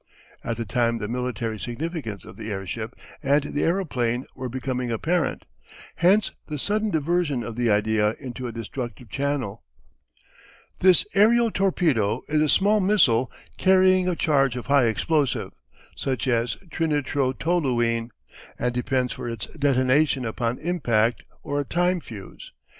[0.43, 5.45] At the time the military significance of the airship and the aeroplane were becoming apparent;
[5.97, 9.61] hence the sudden diversion of the idea into a destructive channel.
[10.79, 15.51] This aerial torpedo is a small missile carrying a charge of high explosive,
[15.95, 18.09] such as trinitrotoluene,
[18.57, 22.51] and depends for its detonation upon impact or a time fuse.